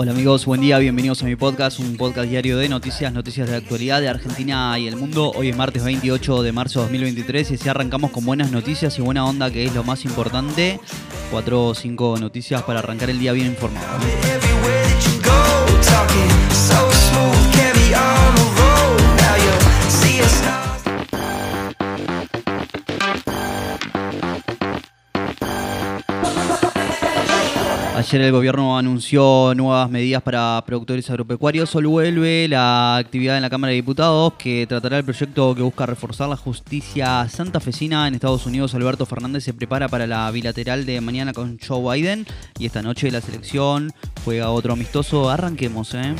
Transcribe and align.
Hola 0.00 0.12
amigos, 0.12 0.46
buen 0.46 0.60
día, 0.60 0.78
bienvenidos 0.78 1.24
a 1.24 1.26
mi 1.26 1.34
podcast, 1.34 1.80
un 1.80 1.96
podcast 1.96 2.30
diario 2.30 2.56
de 2.56 2.68
noticias, 2.68 3.12
noticias 3.12 3.50
de 3.50 3.56
actualidad 3.56 4.00
de 4.00 4.08
Argentina 4.08 4.78
y 4.78 4.86
el 4.86 4.94
mundo. 4.94 5.32
Hoy 5.34 5.48
es 5.48 5.56
martes 5.56 5.82
28 5.82 6.44
de 6.44 6.52
marzo 6.52 6.78
de 6.78 6.84
2023 6.84 7.50
y 7.50 7.54
así 7.56 7.68
arrancamos 7.68 8.12
con 8.12 8.24
buenas 8.24 8.52
noticias 8.52 8.96
y 8.96 9.02
buena 9.02 9.26
onda 9.26 9.50
que 9.50 9.64
es 9.64 9.74
lo 9.74 9.82
más 9.82 10.04
importante. 10.04 10.78
Cuatro 11.32 11.64
o 11.64 11.74
cinco 11.74 12.16
noticias 12.16 12.62
para 12.62 12.78
arrancar 12.78 13.10
el 13.10 13.18
día 13.18 13.32
bien 13.32 13.48
informado. 13.48 13.98
Ayer 27.98 28.20
el 28.20 28.30
gobierno 28.30 28.78
anunció 28.78 29.52
nuevas 29.56 29.90
medidas 29.90 30.22
para 30.22 30.62
productores 30.64 31.10
agropecuarios. 31.10 31.74
Hoy 31.74 31.86
vuelve 31.86 32.46
la 32.46 32.96
actividad 32.96 33.34
en 33.34 33.42
la 33.42 33.50
Cámara 33.50 33.70
de 33.70 33.74
Diputados 33.74 34.34
que 34.38 34.68
tratará 34.68 34.98
el 34.98 35.04
proyecto 35.04 35.52
que 35.52 35.62
busca 35.62 35.84
reforzar 35.84 36.28
la 36.28 36.36
justicia 36.36 37.28
santafesina. 37.28 38.06
En 38.06 38.14
Estados 38.14 38.46
Unidos, 38.46 38.72
Alberto 38.76 39.04
Fernández 39.04 39.42
se 39.42 39.52
prepara 39.52 39.88
para 39.88 40.06
la 40.06 40.30
bilateral 40.30 40.86
de 40.86 41.00
mañana 41.00 41.32
con 41.32 41.58
Joe 41.58 41.96
Biden. 41.96 42.24
Y 42.60 42.66
esta 42.66 42.82
noche 42.82 43.10
la 43.10 43.20
selección 43.20 43.92
juega 44.24 44.50
otro 44.50 44.74
amistoso. 44.74 45.28
Arranquemos, 45.28 45.92
¿eh? 45.94 46.14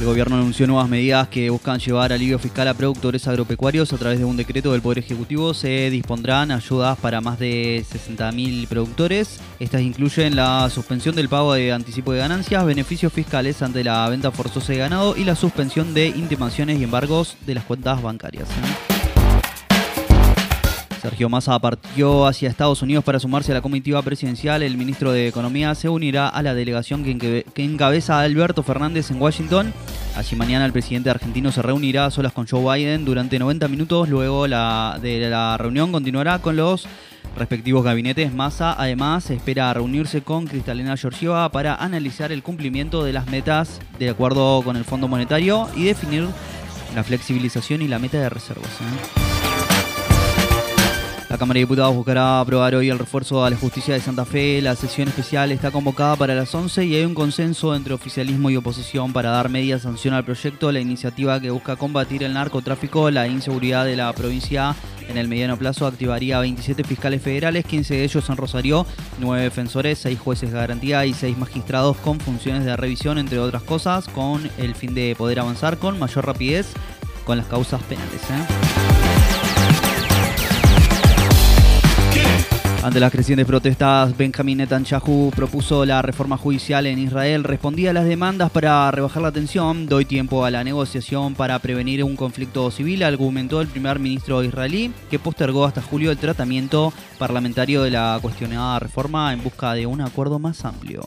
El 0.00 0.06
gobierno 0.06 0.36
anunció 0.36 0.66
nuevas 0.66 0.88
medidas 0.88 1.28
que 1.28 1.50
buscan 1.50 1.78
llevar 1.78 2.10
alivio 2.10 2.38
fiscal 2.38 2.66
a 2.68 2.72
productores 2.72 3.28
agropecuarios 3.28 3.92
a 3.92 3.98
través 3.98 4.18
de 4.18 4.24
un 4.24 4.34
decreto 4.34 4.72
del 4.72 4.80
Poder 4.80 5.00
Ejecutivo. 5.00 5.52
Se 5.52 5.90
dispondrán 5.90 6.50
ayudas 6.50 6.98
para 6.98 7.20
más 7.20 7.38
de 7.38 7.84
60.000 7.86 8.66
productores. 8.66 9.40
Estas 9.58 9.82
incluyen 9.82 10.36
la 10.36 10.70
suspensión 10.70 11.14
del 11.14 11.28
pago 11.28 11.52
de 11.52 11.72
anticipo 11.72 12.12
de 12.12 12.20
ganancias, 12.20 12.64
beneficios 12.64 13.12
fiscales 13.12 13.60
ante 13.60 13.84
la 13.84 14.08
venta 14.08 14.30
forzosa 14.30 14.72
de 14.72 14.78
ganado 14.78 15.18
y 15.18 15.24
la 15.24 15.36
suspensión 15.36 15.92
de 15.92 16.06
intimaciones 16.08 16.80
y 16.80 16.84
embargos 16.84 17.36
de 17.44 17.56
las 17.56 17.64
cuentas 17.64 18.00
bancarias. 18.00 18.48
Sergio 21.00 21.28
Massa 21.30 21.58
partió 21.58 22.26
hacia 22.26 22.48
Estados 22.48 22.82
Unidos 22.82 23.04
para 23.04 23.18
sumarse 23.18 23.52
a 23.52 23.54
la 23.54 23.62
comitiva 23.62 24.02
presidencial. 24.02 24.62
El 24.62 24.76
ministro 24.76 25.12
de 25.12 25.28
Economía 25.28 25.74
se 25.74 25.88
unirá 25.88 26.28
a 26.28 26.42
la 26.42 26.54
delegación 26.54 27.02
que 27.04 27.44
encabeza 27.56 28.20
Alberto 28.20 28.62
Fernández 28.62 29.10
en 29.10 29.20
Washington. 29.20 29.72
Allí 30.16 30.36
mañana 30.36 30.66
el 30.66 30.72
presidente 30.72 31.08
argentino 31.08 31.52
se 31.52 31.62
reunirá 31.62 32.06
a 32.06 32.10
solas 32.10 32.32
con 32.32 32.46
Joe 32.46 32.76
Biden 32.76 33.04
durante 33.04 33.38
90 33.38 33.68
minutos. 33.68 34.08
Luego 34.08 34.46
la, 34.46 34.98
de 35.00 35.30
la 35.30 35.56
reunión 35.56 35.90
continuará 35.90 36.40
con 36.40 36.56
los 36.56 36.86
respectivos 37.36 37.82
gabinetes. 37.82 38.34
Massa 38.34 38.74
además 38.76 39.30
espera 39.30 39.72
reunirse 39.72 40.20
con 40.20 40.46
Cristalina 40.46 40.96
Georgieva 40.96 41.50
para 41.50 41.76
analizar 41.76 42.30
el 42.32 42.42
cumplimiento 42.42 43.04
de 43.04 43.14
las 43.14 43.26
metas 43.28 43.80
de 43.98 44.10
acuerdo 44.10 44.62
con 44.62 44.76
el 44.76 44.84
Fondo 44.84 45.08
Monetario 45.08 45.68
y 45.74 45.84
definir 45.84 46.26
la 46.94 47.04
flexibilización 47.04 47.82
y 47.82 47.88
la 47.88 47.98
meta 47.98 48.18
de 48.18 48.28
reservas. 48.28 48.66
¿eh? 48.66 49.19
Cámara 51.40 51.56
de 51.56 51.60
Diputados 51.60 51.94
buscará 51.94 52.38
aprobar 52.38 52.74
hoy 52.74 52.90
el 52.90 52.98
refuerzo 52.98 53.42
a 53.42 53.48
la 53.48 53.56
justicia 53.56 53.94
de 53.94 54.00
Santa 54.00 54.26
Fe. 54.26 54.60
La 54.60 54.76
sesión 54.76 55.08
especial 55.08 55.50
está 55.52 55.70
convocada 55.70 56.14
para 56.14 56.34
las 56.34 56.54
11 56.54 56.84
y 56.84 56.94
hay 56.94 57.04
un 57.06 57.14
consenso 57.14 57.74
entre 57.74 57.94
oficialismo 57.94 58.50
y 58.50 58.56
oposición 58.56 59.14
para 59.14 59.30
dar 59.30 59.48
media 59.48 59.78
sanción 59.78 60.12
al 60.12 60.22
proyecto. 60.22 60.70
La 60.70 60.80
iniciativa 60.80 61.40
que 61.40 61.48
busca 61.48 61.76
combatir 61.76 62.24
el 62.24 62.34
narcotráfico, 62.34 63.10
la 63.10 63.26
inseguridad 63.26 63.86
de 63.86 63.96
la 63.96 64.12
provincia 64.12 64.76
en 65.08 65.16
el 65.16 65.28
mediano 65.28 65.56
plazo 65.56 65.86
activaría 65.86 66.40
27 66.40 66.84
fiscales 66.84 67.22
federales, 67.22 67.64
15 67.64 67.94
de 67.94 68.04
ellos 68.04 68.28
en 68.28 68.36
Rosario, 68.36 68.84
9 69.18 69.42
defensores, 69.42 69.98
6 70.00 70.20
jueces 70.20 70.52
de 70.52 70.58
garantía 70.58 71.06
y 71.06 71.14
6 71.14 71.38
magistrados 71.38 71.96
con 71.96 72.20
funciones 72.20 72.66
de 72.66 72.76
revisión, 72.76 73.16
entre 73.16 73.38
otras 73.38 73.62
cosas, 73.62 74.08
con 74.08 74.46
el 74.58 74.74
fin 74.74 74.92
de 74.92 75.14
poder 75.16 75.40
avanzar 75.40 75.78
con 75.78 75.98
mayor 75.98 76.26
rapidez 76.26 76.74
con 77.24 77.38
las 77.38 77.46
causas 77.46 77.82
penales. 77.84 78.20
¿eh? 78.24 78.99
Ante 82.82 82.98
las 82.98 83.12
crecientes 83.12 83.46
protestas, 83.46 84.16
Benjamin 84.16 84.56
Netanyahu 84.56 85.30
propuso 85.36 85.84
la 85.84 86.00
reforma 86.00 86.38
judicial 86.38 86.86
en 86.86 86.98
Israel. 86.98 87.44
Respondía 87.44 87.90
a 87.90 87.92
las 87.92 88.06
demandas 88.06 88.50
para 88.50 88.90
rebajar 88.90 89.22
la 89.22 89.32
tensión. 89.32 89.86
Doy 89.86 90.06
tiempo 90.06 90.46
a 90.46 90.50
la 90.50 90.64
negociación 90.64 91.34
para 91.34 91.58
prevenir 91.58 92.02
un 92.02 92.16
conflicto 92.16 92.70
civil, 92.70 93.02
argumentó 93.02 93.60
el 93.60 93.68
primer 93.68 93.98
ministro 93.98 94.42
israelí, 94.42 94.94
que 95.10 95.18
postergó 95.18 95.66
hasta 95.66 95.82
julio 95.82 96.10
el 96.10 96.16
tratamiento 96.16 96.90
parlamentario 97.18 97.82
de 97.82 97.90
la 97.90 98.18
cuestionada 98.22 98.78
reforma 98.78 99.34
en 99.34 99.44
busca 99.44 99.74
de 99.74 99.84
un 99.84 100.00
acuerdo 100.00 100.38
más 100.38 100.64
amplio. 100.64 101.02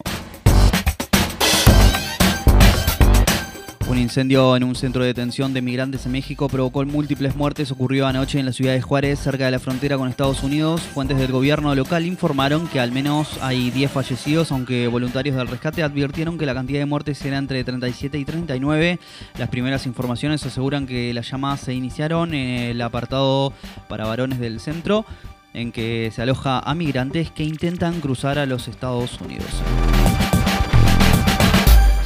Un 3.94 4.00
incendio 4.00 4.58
en 4.58 4.64
un 4.64 4.74
centro 4.74 5.04
de 5.04 5.10
detención 5.10 5.54
de 5.54 5.62
migrantes 5.62 6.08
en 6.08 6.14
México 6.14 6.50
provocó 6.50 6.84
múltiples 6.84 7.36
muertes. 7.36 7.70
Ocurrió 7.70 8.08
anoche 8.08 8.40
en 8.40 8.48
la 8.48 8.52
ciudad 8.52 8.74
de 8.74 8.82
Juárez, 8.82 9.20
cerca 9.20 9.46
de 9.46 9.52
la 9.52 9.60
frontera 9.60 10.00
con 10.00 10.10
Estados 10.10 10.42
Unidos. 10.42 10.82
Fuentes 10.82 11.20
del 11.20 11.32
gobierno 11.32 11.76
local 11.76 12.08
informaron 12.08 12.68
que 12.68 12.80
al 12.80 12.92
menos 12.92 13.38
hay 13.44 13.70
10 13.70 13.92
fallecidos, 13.92 14.52
aunque 14.52 14.88
voluntarios 14.88 15.36
del 15.36 15.48
rescate 15.48 15.84
advirtieron 15.84 16.40
que 16.40 16.48
la 16.48 16.56
cantidad 16.56 16.80
de 16.80 16.88
muertes 16.88 17.24
era 17.24 17.38
entre 17.38 17.64
37 17.64 18.18
y 18.18 18.26
39. 18.26 19.00
Las 19.38 19.50
primeras 19.50 19.86
informaciones 19.86 20.44
aseguran 20.44 20.88
que 20.88 21.14
las 21.14 21.30
llamadas 21.30 21.60
se 21.60 21.76
iniciaron 21.76 22.34
en 22.34 22.62
el 22.62 22.82
apartado 22.82 23.54
para 23.90 24.08
varones 24.08 24.40
del 24.40 24.60
centro, 24.60 25.06
en 25.54 25.72
que 25.72 26.10
se 26.12 26.24
aloja 26.24 26.58
a 26.58 26.74
migrantes 26.74 27.30
que 27.30 27.44
intentan 27.44 28.02
cruzar 28.02 28.40
a 28.40 28.48
los 28.48 28.68
Estados 28.68 29.22
Unidos. 29.22 29.62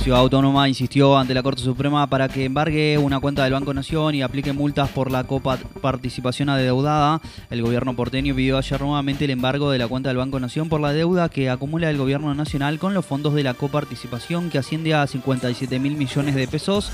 Ciudad 0.08 0.22
Autónoma 0.22 0.70
insistió 0.70 1.18
ante 1.18 1.34
la 1.34 1.44
Corte 1.44 1.62
Suprema 1.62 2.08
para 2.08 2.30
que 2.30 2.46
embargue 2.46 2.98
una 2.98 3.20
cuenta 3.20 3.44
del 3.44 3.52
Banco 3.52 3.74
Nación 3.74 4.16
y 4.16 4.22
aplique 4.22 4.54
multas 4.54 4.90
por 4.90 5.12
la 5.12 5.26
coparticipación 5.26 6.48
adeudada. 6.48 7.20
El 7.50 7.62
gobierno 7.62 7.94
porteño 7.94 8.34
pidió 8.34 8.58
ayer 8.58 8.80
nuevamente 8.80 9.26
el 9.26 9.32
embargo 9.32 9.70
de 9.70 9.80
la 9.80 9.90
cuenta 9.90 10.08
del 10.08 10.20
Banco 10.20 10.40
Nación 10.40 10.70
por 10.70 10.80
la 10.80 10.94
deuda 10.94 11.28
que 11.28 11.50
acumula 11.50 11.90
el 11.90 11.98
gobierno 11.98 12.34
nacional 12.34 12.80
con 12.80 12.94
los 12.94 13.06
fondos 13.06 13.34
de 13.34 13.44
la 13.44 13.54
coparticipación 13.54 14.50
que 14.50 14.60
asciende 14.60 14.94
a 14.94 15.06
57 15.06 15.78
mil 15.78 15.98
millones 15.98 16.36
de 16.36 16.48
pesos. 16.48 16.90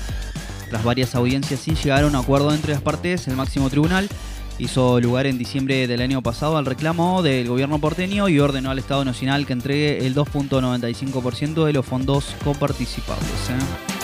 Tras 0.70 0.82
varias 0.82 1.14
audiencias 1.14 1.60
sin 1.60 1.76
llegar 1.76 2.02
a 2.02 2.08
un 2.08 2.16
acuerdo 2.16 2.52
entre 2.52 2.72
las 2.72 2.82
partes, 2.82 3.28
el 3.28 3.36
máximo 3.36 3.70
tribunal 3.70 4.08
hizo 4.58 5.00
lugar 5.00 5.26
en 5.26 5.38
diciembre 5.38 5.86
del 5.86 6.00
año 6.00 6.22
pasado 6.22 6.56
al 6.56 6.66
reclamo 6.66 7.22
del 7.22 7.48
gobierno 7.48 7.78
porteño 7.78 8.28
y 8.28 8.38
ordenó 8.38 8.70
al 8.70 8.78
Estado 8.78 9.04
Nacional 9.04 9.46
que 9.46 9.52
entregue 9.52 10.06
el 10.06 10.14
2.95% 10.14 11.64
de 11.64 11.72
los 11.72 11.84
fondos 11.84 12.34
coparticipables. 12.44 13.50
¿eh? 13.50 14.03